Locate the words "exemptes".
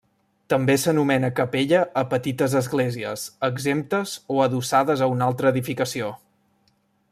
3.49-4.15